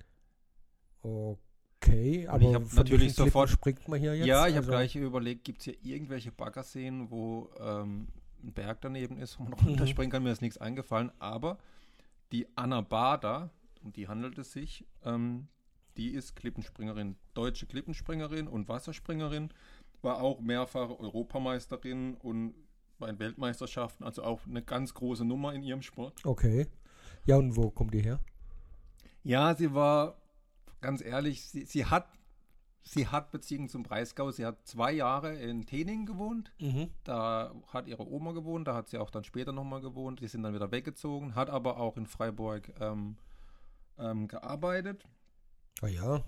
[1.02, 4.26] okay, aber ich hab von natürlich sofort- springt man hier jetzt.
[4.28, 8.08] ja, ich habe Also- gleich überlegt, gibt es hier irgendwelche Baggerseen, wo ähm,
[8.44, 10.24] ein Berg daneben ist, wo man noch runterspringen kann?
[10.24, 11.12] Mir ist nichts eingefallen.
[11.20, 11.58] Aber
[12.32, 13.50] die Anna Bader,
[13.82, 15.48] um die handelt es sich, ähm,
[15.98, 19.50] die ist Klippenspringerin, deutsche Klippenspringerin und Wasserspringerin,
[20.02, 22.56] war auch mehrfache Europameisterin und
[23.00, 26.26] bei den Weltmeisterschaften, also auch eine ganz große Nummer in ihrem Sport.
[26.26, 26.68] Okay.
[27.26, 28.20] Ja, und wo kommt die her?
[29.24, 30.18] Ja, sie war,
[30.82, 32.08] ganz ehrlich, sie, sie hat
[32.84, 34.30] sie hat Beziehungen zum Breisgau.
[34.32, 36.52] Sie hat zwei Jahre in Tening gewohnt.
[36.60, 36.90] Mhm.
[37.04, 40.20] Da hat ihre Oma gewohnt, da hat sie auch dann später nochmal gewohnt.
[40.22, 43.16] Die sind dann wieder weggezogen, hat aber auch in Freiburg ähm,
[43.98, 45.04] ähm, gearbeitet.
[45.82, 46.22] Ah ja.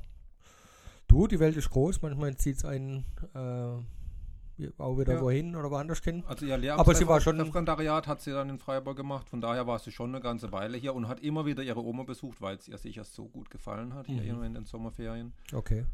[1.08, 5.22] Du, die Welt ist groß, manchmal zieht es einen äh, auch wieder Ja.
[5.22, 6.24] wohin oder woanders hin.
[6.26, 9.30] Also ihr Aber sie war schon- Referendariat hat sie dann in Freiburg gemacht.
[9.30, 12.04] Von daher war sie schon eine ganze Weile hier und hat immer wieder ihre Oma
[12.04, 14.44] besucht, weil es ihr sicher so gut gefallen hat hier Mhm.
[14.44, 15.34] in den Sommerferien.
[15.54, 15.86] Okay.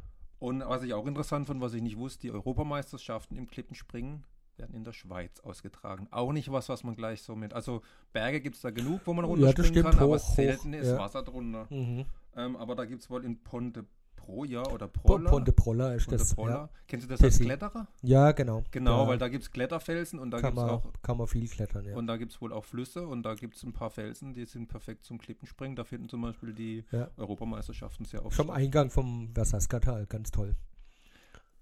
[0.41, 4.23] Und was ich auch interessant fand, was ich nicht wusste, die Europameisterschaften im Klippenspringen
[4.57, 6.07] werden in der Schweiz ausgetragen.
[6.09, 7.53] Auch nicht was, was man gleich so mit.
[7.53, 10.35] Also Berge gibt es da genug, wo man Ja, runterspringen stimmt, kann, aber hoch, hoch,
[10.35, 10.97] selten ist ja.
[10.97, 11.67] Wasser drunter.
[11.69, 12.05] Mhm.
[12.35, 13.85] Ähm, aber da gibt es wohl in Ponte
[14.25, 15.29] Proja oder Prolla.
[15.29, 16.35] Ponte Prolla ist Ponte das.
[16.35, 16.69] Prolla.
[16.87, 17.49] Kennst du das Tessin.
[17.49, 17.87] als Kletterer?
[18.01, 18.27] Ja.
[18.27, 18.63] ja, genau.
[18.71, 21.17] Genau, da weil da gibt es Kletterfelsen und da kann, gibt es man, auch kann
[21.17, 21.95] man viel klettern, ja.
[21.95, 24.45] und da gibt es wohl auch Flüsse und da gibt es ein paar Felsen, die
[24.45, 25.75] sind perfekt zum Klippenspringen.
[25.75, 27.09] Da finden zum Beispiel die Ja.
[27.17, 28.63] Europameisterschaften sehr oft Schon am statt.
[28.63, 30.55] Eingang vom Versaska-Tal, ganz toll.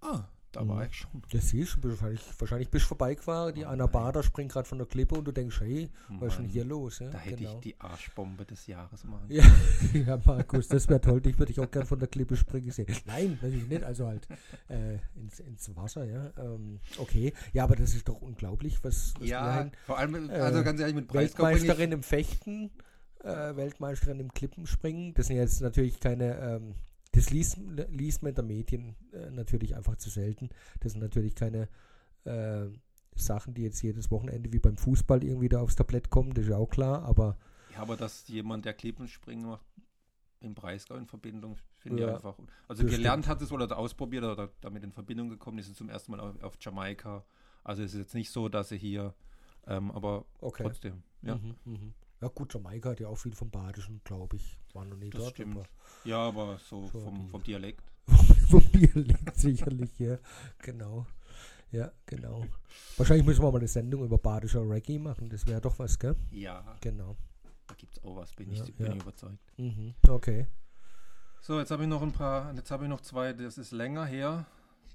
[0.01, 0.69] Ah, da Mhm.
[0.69, 1.21] war ich schon.
[1.31, 3.85] Das siehst du, wahrscheinlich, wahrscheinlich bist du vorbeigefahren, die Oh Anna.
[3.87, 6.65] Bader springt gerade von der Klippe und du denkst, hey, was ist denn Mann, hier
[6.65, 6.99] los?
[6.99, 7.53] Ja, Da hätte genau.
[7.55, 9.25] ich die Arschbombe des Jahres machen.
[9.29, 9.43] Ja,
[9.93, 11.21] ja, Markus, das wäre toll.
[11.21, 12.87] Dich würde ich auch gern von der Klippe springen sehen.
[13.05, 13.83] Nein, natürlich nicht.
[13.83, 14.27] Also halt
[14.69, 16.31] äh, ins, ins Wasser, ja.
[16.37, 17.33] Ähm, okay.
[17.53, 19.71] Ja, aber das ist doch unglaublich, was, was wir Ja, haben.
[19.85, 22.71] vor allem, also Äh, ganz ehrlich, mit ich, Weltmeisterin im Fechten,
[23.23, 25.13] äh, Weltmeisterin im Klippenspringen.
[25.13, 26.75] Das sind jetzt natürlich keine, ähm,
[27.11, 27.57] das liest,
[27.89, 30.49] liest man in der Medien äh, natürlich einfach zu selten.
[30.79, 31.67] Das sind natürlich keine
[32.25, 32.67] äh,
[33.15, 36.51] Sachen, die jetzt jedes Wochenende wie beim Fußball irgendwie da aufs Tablett kommen, das ist
[36.51, 37.37] ja auch klar, aber
[37.73, 39.65] ja, aber dass jemand, der Klippenspringen macht,
[40.41, 42.37] im Breisgau in Verbindung, finde Ja, ich einfach.
[42.67, 46.19] Also gelernt hat es oder ausprobiert oder damit in Verbindung gekommen, sind zum ersten Mal
[46.19, 47.25] auf, auf Jamaika.
[47.63, 49.13] Also es ist jetzt nicht so, dass sie hier,
[49.67, 50.63] ähm, aber okay.
[50.63, 51.35] trotzdem, ja.
[51.35, 51.93] Mhm, mhm.
[52.21, 54.57] Ja gut, Jamaika hat ja auch viel vom Badischen, glaube ich.
[54.73, 55.31] War noch nie Das dort.
[55.35, 55.57] stimmt.
[55.57, 55.65] aber
[56.03, 57.83] Ja, aber so vom, die- vom Dialekt.
[58.49, 60.17] Vom Dialekt sicherlich, ja.
[60.57, 61.05] Genau.
[61.71, 62.43] Ja, genau.
[62.97, 65.29] Wahrscheinlich müssen wir mal eine Sendung über badischer Reggae machen.
[65.29, 66.15] Das wäre doch was, gell?
[66.31, 67.15] Ja, Genau.
[67.67, 68.93] da gibt es auch was, bin, Ja, ich, bin ja.
[68.95, 69.37] ich überzeugt.
[69.57, 69.93] Mhm.
[70.07, 70.47] Okay.
[71.41, 74.05] So, jetzt habe ich noch ein paar, jetzt habe ich noch zwei, das ist länger
[74.05, 74.47] her,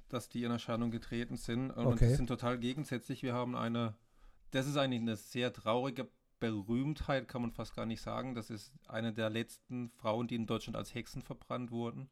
[0.08, 1.70] dass die in Erscheinung getreten sind.
[1.70, 2.08] Und Okay.
[2.08, 3.22] die sind total gegensätzlich.
[3.22, 3.94] Wir haben eine,
[4.50, 6.08] das ist eigentlich eine sehr traurige
[6.50, 8.34] Berühmtheit, kann man fast gar nicht sagen.
[8.34, 12.08] Das ist eine der letzten Frauen, die in Deutschland als Hexen verbrannt wurden.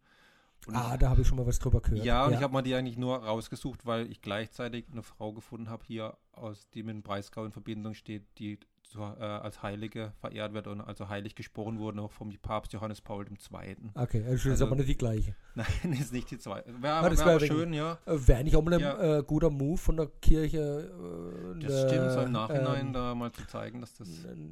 [0.67, 2.05] Und Ah, da habe ich schon mal was drüber gehört.
[2.05, 5.69] ja, und ich habe mal die eigentlich nur rausgesucht, weil ich gleichzeitig eine Frau gefunden
[5.69, 8.59] habe hier, aus die mit dem Breisgau in Verbindung steht, die
[8.97, 13.27] äh, als Heilige verehrt wird und also heilig gesprochen wurde, auch vom Papst Johannes Paul
[13.27, 13.77] II.
[13.95, 15.35] Okay, das ist Also- aber nicht die gleiche.
[15.55, 16.73] Nein, ist nicht die zweite.
[16.83, 17.99] Wäre aber, das wär wär aber schön, ja.
[18.07, 19.19] Äh, Wäre nicht auch mal ein Ja.
[19.19, 20.91] äh, guter Move von der Kirche.
[21.59, 24.09] Äh, Das stimmt, so im Nachhinein ähm, da mal zu zeigen, dass das.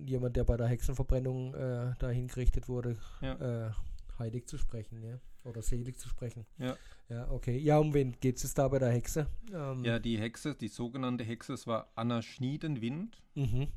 [0.07, 3.67] jemand, der bei der Hexenverbrennung äh, dahin gerichtet wurde, Ja.
[3.69, 3.71] äh,
[4.19, 5.19] heilig zu sprechen, ja.
[5.43, 6.45] Oder selig zu sprechen.
[6.59, 6.77] Ja.
[7.09, 7.57] Ja, okay.
[7.57, 9.27] Ja, um wen geht es da bei der Hexe?
[9.53, 13.17] Ähm, Ja, die Hexe, die sogenannte Hexe, es war Anna Schniedenwind.
[13.35, 13.69] Mhm.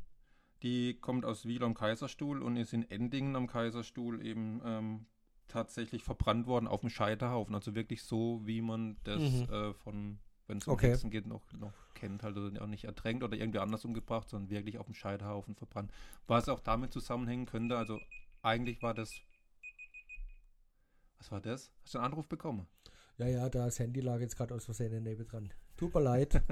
[0.63, 5.05] Die kommt aus Wiel am Kaiserstuhl und ist in Endingen am Kaiserstuhl eben ähm,
[5.49, 7.53] tatsächlich verbrannt worden auf dem Scheiterhaufen.
[7.53, 9.49] Also wirklich so, wie man das Mhm.
[9.53, 10.91] äh, von, wenn es um Okay.
[10.91, 12.23] Hexen geht, noch, noch kennt.
[12.23, 15.91] Also auch nicht ertränkt oder irgendwie anders umgebracht, sondern wirklich auf dem Scheiterhaufen verbrannt.
[16.27, 17.99] Was auch damit zusammenhängen könnte, also
[18.41, 19.13] eigentlich war das.
[21.19, 21.71] Was war das?
[21.83, 22.67] Hast du einen Anruf bekommen?
[23.17, 25.53] Ja, ja, das Handy lag jetzt gerade aus Versehen neben dran.
[25.77, 26.41] Tut mir leid.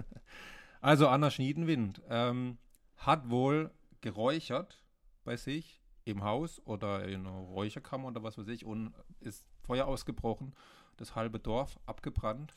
[0.84, 2.58] Also Anna Schniedenwind ähm,
[2.98, 3.70] hat wohl
[4.02, 4.84] geräuchert
[5.24, 9.86] bei sich im Haus oder in einer Räucherkammer oder was weiß ich und ist Feuer
[9.86, 10.54] ausgebrochen,
[10.98, 12.54] das halbe Dorf abgebrannt.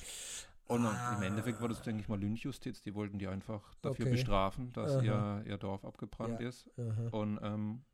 [0.66, 1.16] Und Ah.
[1.16, 2.80] im Endeffekt war das, denke ich mal, Lynchjustiz.
[2.80, 4.12] Die wollten die einfach dafür Okay.
[4.12, 5.02] bestrafen, dass Aha.
[5.42, 6.48] ihr, ihr Dorf abgebrannt Ja.
[6.48, 6.70] ist.
[6.78, 7.08] Aha.
[7.10, 7.84] Und ähm,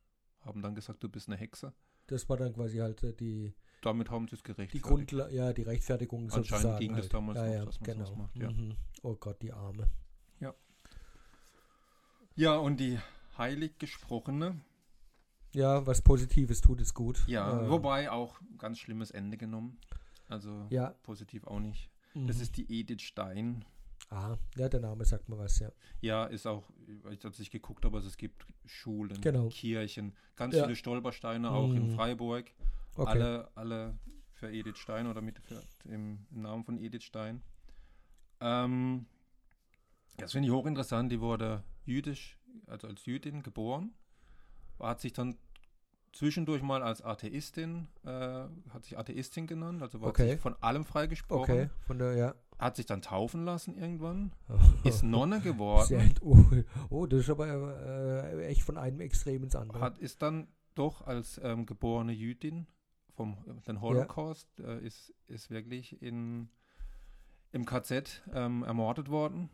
[0.42, 1.72] haben dann gesagt, du bist eine Hexe.
[2.06, 4.84] Das war dann quasi halt äh, die, Damit haben sie es die gerechtfertigt.
[4.84, 6.78] Grundla ja, die Rechtfertigung Anscheinend sozusagen.
[6.78, 7.14] ging das halt.
[7.14, 8.04] damals ja, noch, ja, dass man genau.
[8.04, 8.50] sowas macht, ja.
[8.50, 8.76] Mhm.
[9.02, 9.88] Oh Gott, die Arme.
[12.36, 12.98] Ja, und die
[13.38, 14.60] heilig gesprochene,
[15.52, 17.24] Ja, was Positives tut es gut.
[17.26, 19.78] Ja, Ähm, wobei auch ein ganz schlimmes Ende genommen.
[20.28, 20.90] Also Ja.
[21.02, 21.90] positiv auch nicht.
[22.14, 22.42] Das mhm.
[22.42, 23.64] ist die Edith Stein.
[24.10, 25.70] Ah, ja, der Name sagt mir was, ja.
[26.00, 26.70] Ja, ist auch,
[27.10, 29.48] ich als ich geguckt habe, also es gibt Schulen, Genau.
[29.48, 30.62] Kirchen, ganz Ja.
[30.64, 31.94] viele Stolpersteine auch in Mhm.
[31.96, 32.50] Freiburg.
[32.96, 33.08] Okay.
[33.10, 33.98] Alle, alle
[34.32, 37.42] für Edith Stein oder mit für, im, im Namen von Edith Stein.
[38.40, 39.06] Ähm,
[40.16, 41.10] das finde ich hochinteressant.
[41.12, 43.92] Die wurde jüdisch, also als Jüdin geboren,
[44.78, 45.36] hat sich dann
[46.12, 48.08] zwischendurch mal als Atheistin, äh,
[48.70, 50.32] hat sich Atheistin genannt, also war Okay.
[50.32, 52.34] sich von allem freigesprochen, Okay, von der, ja.
[52.58, 54.32] hat sich dann taufen lassen irgendwann,
[54.84, 56.44] ist Nonne geworden, oh,
[56.88, 59.80] oh, das ist aber äh, echt von einem Extrem ins andere.
[59.80, 62.66] hat, ist dann doch als ähm, geborene Jüdin
[63.14, 63.36] vom
[63.66, 66.48] den Holocaust, äh, ist, ist wirklich in,
[67.52, 69.50] im KZ ähm, ermordet worden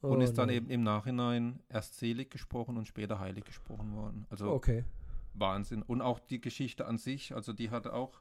[0.00, 0.56] und Oh, ist dann nein.
[0.56, 4.26] eben im Nachhinein erst selig gesprochen und später heilig gesprochen worden.
[4.30, 4.84] Also Okay.
[5.34, 5.82] Wahnsinn.
[5.82, 8.20] Und auch die Geschichte an sich, also die hat auch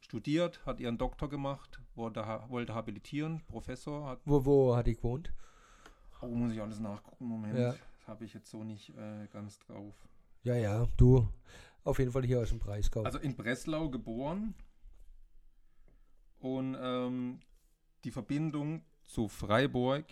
[0.00, 5.32] studiert, hat ihren Doktor gemacht, ha- wollte habilitieren, Professor, hat, Wo, wo hat die gewohnt?
[6.22, 7.72] oh, muss ich alles nachgucken, Moment, Ja.
[7.98, 9.94] das habe ich jetzt so nicht äh, ganz drauf.
[10.44, 11.28] Ja, ja, du.
[11.84, 13.02] Auf jeden Fall hier aus dem Breisgau.
[13.02, 14.54] Also in Breslau geboren
[16.38, 17.40] und ähm,
[18.04, 20.04] die Verbindung zu Freiburg,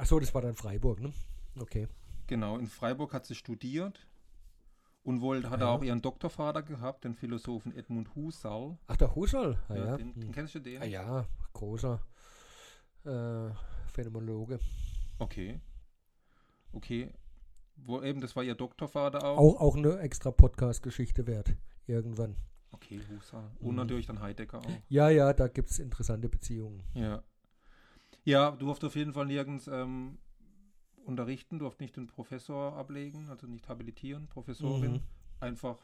[0.00, 1.12] Achso, das war dann Freiburg, ne?
[1.60, 1.88] Okay.
[2.26, 4.06] genau, in Freiburg hat sie studiert
[5.02, 5.66] Und wohl hat Ja.
[5.68, 8.76] er auch ihren Doktorvater gehabt, den Philosophen Edmund Husserl.
[8.86, 9.58] Ach, der Husserl.
[9.68, 9.96] Ah, Ja, ja.
[9.96, 10.32] den, den Hm.
[10.32, 10.82] kennst du den?
[10.82, 12.00] Ah, ja, großer
[13.06, 13.50] äh,
[13.86, 14.58] Phänomenologe.
[15.18, 15.58] Okay.
[16.72, 17.12] Okay.
[17.76, 19.38] Wo eben, das war ihr Doktorvater auch.
[19.38, 21.54] Auch, auch eine extra Podcast-Geschichte wert.
[21.86, 22.36] Irgendwann.
[22.72, 23.50] Okay, Husserl.
[23.58, 23.76] Und Mhm.
[23.76, 24.70] natürlich dann Heidegger auch.
[24.90, 26.82] Ja, ja, da gibt es interessante Beziehungen.
[26.94, 27.22] Ja.
[28.24, 30.18] Ja, du durfte auf jeden Fall nirgends ähm,
[31.04, 34.92] unterrichten, durfte nicht den Professor ablegen, also nicht habilitieren, Professorin.
[34.92, 35.00] Mhm.
[35.40, 35.78] Einfach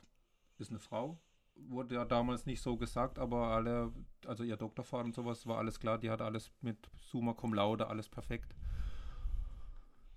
[0.59, 1.19] ist eine Frau.
[1.55, 3.93] Wurde ja damals nicht so gesagt, aber alle,
[4.27, 7.89] also ihr Doktorvater und sowas war alles klar, die hat alles mit Summa Cum Laude,
[7.89, 8.55] alles perfekt.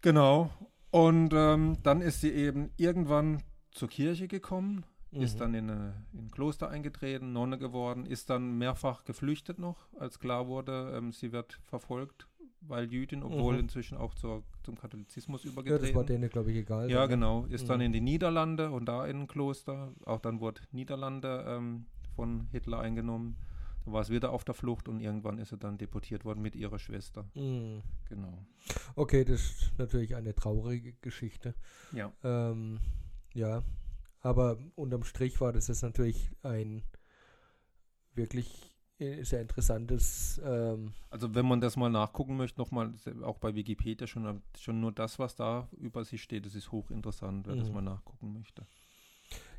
[0.02, 0.52] Genau.
[0.92, 5.40] Und ähm, dann ist sie eben irgendwann zur Kirche gekommen, ist Mhm.
[5.40, 10.20] dann in, eine, in ein Kloster eingetreten, Nonne geworden, ist dann mehrfach geflüchtet noch, als
[10.20, 12.28] klar wurde, ähm, sie wird verfolgt,
[12.62, 13.62] weil Jüdin, obwohl Mhm.
[13.62, 15.96] inzwischen auch zur, zum Katholizismus Ja, das übergetreten.
[15.96, 16.90] war denen, glaube ich, egal.
[16.92, 17.46] Ja, dann, genau.
[17.46, 17.86] Ist dann Mhm.
[17.86, 19.94] in die Niederlande und da in ein Kloster.
[20.06, 23.38] Auch dann wurde Niederlande ähm, von Hitler eingenommen.
[23.86, 26.56] Da war es wieder auf der Flucht und irgendwann ist sie dann deportiert worden mit
[26.56, 27.26] ihrer Schwester.
[27.34, 27.82] Mhm.
[28.10, 28.38] Genau.
[28.96, 31.56] Okay, das ist natürlich eine traurige Geschichte.
[31.94, 32.12] Ja.
[32.24, 32.80] Ähm,
[33.34, 33.64] ja,
[34.22, 36.84] aber unterm Strich war das jetzt natürlich ein
[38.14, 40.40] wirklich äh, sehr interessantes.
[40.44, 44.92] Ähm, Also wenn man das mal nachgucken möchte, nochmal, auch bei Wikipedia schon, schon nur
[44.92, 47.76] das, was da über sie steht, das ist hochinteressant, wer das Mhm.
[47.76, 48.66] mal nachgucken möchte.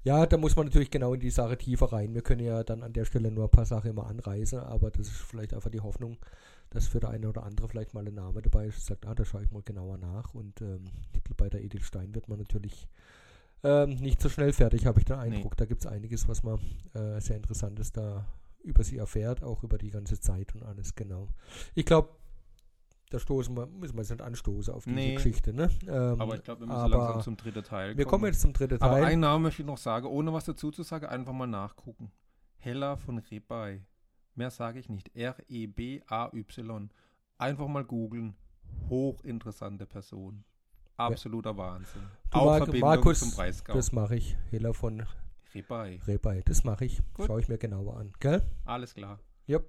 [0.02, 2.14] ja, da muss man natürlich genau in die Sache tiefer rein.
[2.14, 5.08] Wir können ja dann an der Stelle nur ein paar Sachen immer anreißen, aber das
[5.08, 6.18] ist vielleicht einfach die Hoffnung,
[6.70, 9.24] dass für der eine oder andere vielleicht mal ein Name dabei ist, sagt, ah, da
[9.24, 10.32] schaue ich mal genauer nach.
[10.34, 10.84] Und ähm,
[11.36, 12.88] bei der Edith Stein wird man natürlich
[13.62, 15.56] ähm, nicht so schnell fertig, habe ich den Eindruck.
[15.56, 16.58] Da gibt es einiges, was man
[16.94, 18.26] äh, sehr Interessantes da
[18.62, 21.28] über sie erfährt, auch über die ganze Zeit und alles, genau.
[21.74, 22.10] Ich glaube,
[23.10, 25.14] da stoßen wir, müssen wir jetzt nicht anstoßen auf diese Nee.
[25.14, 25.68] Geschichte, ne?
[25.88, 28.52] Ähm, Aber ich glaube, wir müssen aber langsam zum dritten Teil wir kommen jetzt zum
[28.52, 29.04] dritten Aber Teil.
[29.04, 32.12] einen Namen möchte ich noch sagen, ohne was dazu zu sagen, einfach mal nachgucken.
[32.58, 33.82] Hella von Rebay.
[34.36, 35.10] Mehr sage ich nicht.
[35.16, 36.90] R-E-B-A-Y.
[37.38, 38.36] Einfach mal googeln.
[38.88, 40.44] Hochinteressante Person.
[41.06, 42.02] Absoluter Wahnsinn.
[42.30, 43.74] Du, Auch Marc- Verbindung Markus, zum Breisgau.
[43.74, 44.36] Das mache ich.
[44.50, 45.06] Hela von
[45.54, 46.00] Rebay.
[46.06, 46.42] Rebay.
[46.44, 47.00] Das mache ich.
[47.14, 47.26] Gut.
[47.26, 48.12] Schaue ich mir genauer an.
[48.20, 48.42] Gell?
[48.64, 49.18] Alles klar.
[49.48, 49.64] Yep.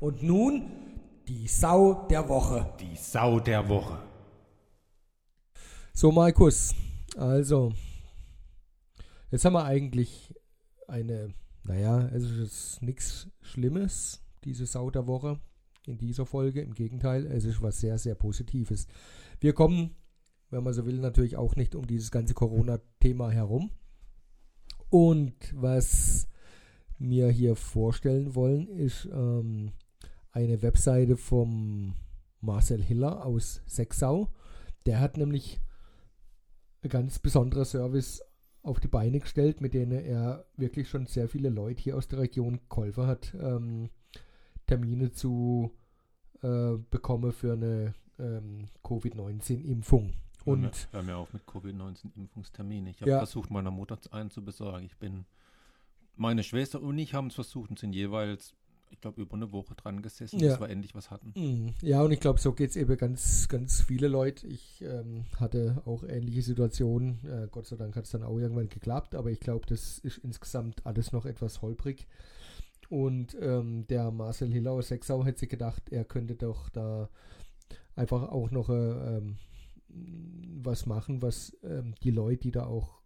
[0.00, 0.70] Und nun
[1.26, 2.74] die Sau der Woche.
[2.80, 3.98] Die Sau der Woche.
[5.92, 6.74] So, Markus.
[7.16, 7.72] Also,
[9.30, 10.34] jetzt haben wir eigentlich
[10.88, 15.40] eine, naja, es ist nichts Schlimmes, diese Sau der Woche
[15.86, 16.60] in dieser Folge.
[16.60, 18.86] Im Gegenteil, es ist was sehr, sehr Positives.
[19.40, 19.96] Wir kommen,
[20.50, 23.70] wenn man so will, natürlich auch nicht um dieses ganze Corona-Thema herum.
[24.90, 26.28] Und was
[26.98, 29.72] wir hier vorstellen wollen, ist ähm,
[30.30, 31.94] eine Webseite vom
[32.40, 34.30] Marcel Hiller aus Sechsau.
[34.86, 35.60] Der hat nämlich
[36.82, 38.22] ein ganz besonderer Service
[38.62, 42.20] auf die Beine gestellt, mit denen er wirklich schon sehr viele Leute hier aus der
[42.20, 43.90] Region geholfen hat, ähm,
[44.78, 45.70] Termine zu
[46.42, 50.12] äh, bekommen für eine ähm, Covid-19-Impfung.
[50.44, 52.90] Hör mir, Und hör mir auf mit Covid-19-Impfungstermine.
[52.90, 53.18] Ich habe Ja.
[53.18, 54.84] versucht, meiner Mutter einen zu besorgen.
[54.84, 55.24] Ich bin,
[56.16, 58.54] meine Schwester und ich haben es versucht und sind jeweils,
[58.90, 60.50] ich glaube, über eine Woche dran gesessen, Ja.
[60.50, 61.32] bis wir endlich was hatten.
[61.34, 64.46] Mm, Ja, und ich glaube, so geht es eben ganz, ganz viele Leute.
[64.46, 67.24] Ich ähm, hatte auch ähnliche Situationen.
[67.26, 70.18] Äh, Gott sei Dank hat es dann auch irgendwann geklappt, aber ich glaube, das ist
[70.18, 72.06] insgesamt alles noch etwas holprig.
[72.88, 77.08] Und ähm, der Marcel aus Sechsau hätte sich gedacht, er könnte doch da
[77.96, 79.38] einfach auch noch äh, ähm,
[79.88, 83.00] was machen, was ähm, die Leute, die da auch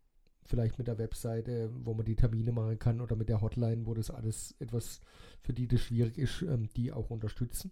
[0.45, 3.95] vielleicht mit der Webseite, wo man die Termine machen kann oder mit der Hotline, wo
[3.95, 5.01] das alles etwas
[5.43, 7.71] für die das schwierig ist, ähm, die auch unterstützen.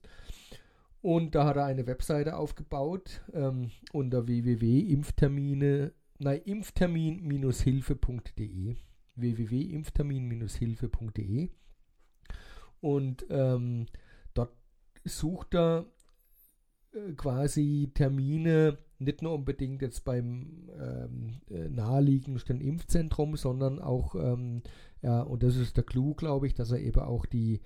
[1.00, 8.76] Und da hat er eine Webseite aufgebaut ähm, unter www.impftermine, nein, impftermin-hilfe.de
[9.14, 11.48] www.impftermin-hilfe.de
[12.86, 13.86] und ähm,
[14.32, 14.52] dort
[15.04, 15.86] sucht er
[16.92, 24.62] äh, quasi Termine nicht nur unbedingt jetzt beim ähm, äh, naheliegendsten Impfzentrum, sondern auch, ähm,
[25.02, 27.60] ja, und das ist der Clou, glaube ich, dass er eben auch die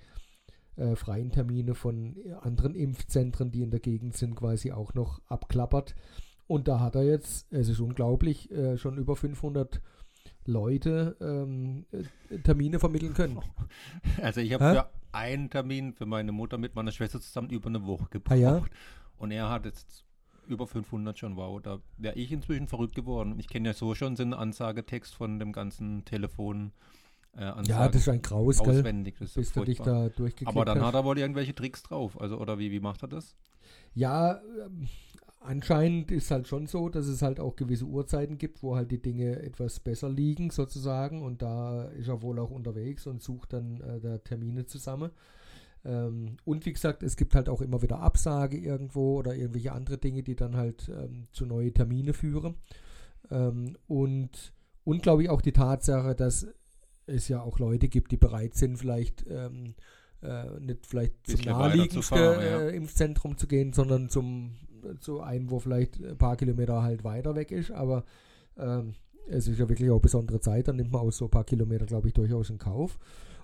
[0.75, 5.93] äh, freien Termine von anderen Impfzentren, die in der Gegend sind, quasi auch noch abklappert.
[6.47, 9.81] Und da hat er jetzt, es ist unglaublich, äh, schon über 500
[10.47, 13.39] Leute ähm, äh, Termine vermitteln können.
[14.21, 18.07] Also ich habe einen Termin für meine Mutter mit meiner Schwester zusammen über eine Woche
[18.09, 18.31] gebraucht.
[18.31, 18.63] Ah ja?
[19.17, 20.05] Und er hat jetzt
[20.47, 23.35] über 500 schon, wow, da wäre ich inzwischen verrückt geworden.
[23.39, 26.71] Ich kenne ja so schon so einen Ansagetext von dem ganzen Telefon
[27.37, 29.15] äh, Ja, das ist ein Graus, auswendig.
[29.19, 30.09] Das ist Bis du dich furchtbar.
[30.09, 30.87] da Aber dann hast.
[30.87, 32.19] hat er wohl irgendwelche Tricks drauf.
[32.19, 33.35] Also, oder wie, wie macht er das?
[33.93, 34.41] Ja,
[35.41, 39.01] anscheinend ist halt schon so, dass es halt auch gewisse Uhrzeiten gibt, wo halt die
[39.01, 43.81] Dinge etwas besser liegen sozusagen und da ist er wohl auch unterwegs und sucht dann
[43.81, 45.11] äh, da Termine zusammen.
[45.83, 49.97] Ähm, und wie gesagt, es gibt halt auch immer wieder Absage irgendwo oder irgendwelche andere
[49.97, 52.55] Dinge, die dann halt ähm, zu neue Termine führen.
[53.31, 56.47] Ähm, und, und glaube ich auch die Tatsache, dass
[57.07, 59.73] es ja auch Leute gibt, die bereit sind, vielleicht ähm,
[60.21, 62.61] äh, nicht vielleicht zum naheliegendsten ja.
[62.61, 64.51] äh, Impfzentrum zu gehen, sondern zum
[64.99, 68.03] zu einem, wo vielleicht ein paar Kilometer halt weiter weg ist, aber
[68.57, 68.93] ähm,
[69.27, 71.85] es ist ja wirklich auch besondere Zeit, dann nimmt man auch so ein paar Kilometer,
[71.85, 72.99] glaube ich, durchaus in Kauf.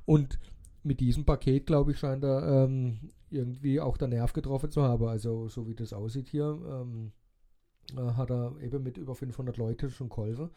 [0.06, 0.40] Und
[0.84, 5.06] mit diesem Paket, glaube ich, scheint er ähm, irgendwie auch der Nerv getroffen zu haben.
[5.06, 7.12] Also so wie das aussieht hier, ähm,
[7.96, 10.50] äh, hat er eben mit über 500 Leuten schon geholfen.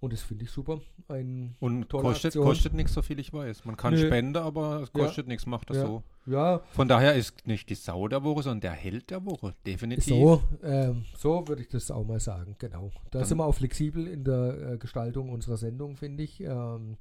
[0.00, 0.80] Und das finde ich super.
[1.08, 2.44] Ein, Und kostet, Aktion.
[2.46, 3.66] kostet nichts, so viel ich weiß.
[3.66, 4.06] Man kann Nö.
[4.06, 5.04] spenden, aber es Ja.
[5.04, 5.86] kostet nichts, macht das Ja.
[5.86, 6.02] so.
[6.24, 9.54] ja, Von daher ist nicht die Sau der Woche, sondern der Held der Woche.
[9.66, 10.06] Definitiv.
[10.06, 12.90] So, ähm, so würde ich das auch mal sagen, genau.
[13.10, 16.40] Da Dann- sind wir auch flexibel in der äh, Gestaltung unserer Sendung, finde ich.
[16.40, 16.96] Ähm,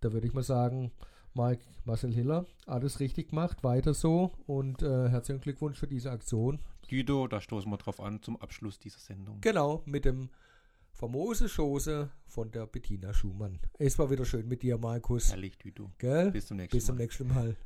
[0.00, 0.92] da würde ich mal sagen,
[1.34, 6.60] Mike, Marcel Hiller, alles richtig gemacht, weiter so und äh, herzlichen Glückwunsch für diese Aktion.
[6.88, 9.40] Guido, da stoßen wir drauf an zum Abschluss dieser Sendung.
[9.40, 10.30] Genau, mit dem
[10.96, 13.60] famose Chose von der Bettina Schumann.
[13.78, 15.30] Es war wieder schön mit dir, Markus.
[15.30, 15.92] Herrlich, Guido.
[15.98, 16.30] Gell?
[16.30, 17.02] Bis zum nächsten Bis zum Mal.
[17.02, 17.56] nächsten Mal.